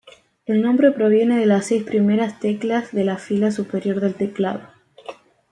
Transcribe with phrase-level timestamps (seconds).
[0.47, 4.61] El nombre proviene de las seis primeras teclas de la fila superior del teclado.